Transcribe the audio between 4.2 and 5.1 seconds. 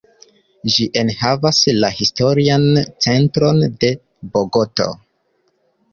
Bogoto.